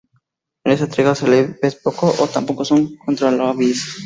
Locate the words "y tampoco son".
2.25-2.95